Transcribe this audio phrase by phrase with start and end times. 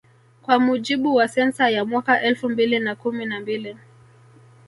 [0.41, 3.77] Kwa mujibu wa sensa ya mwaka elfu mbili na kumi na mbili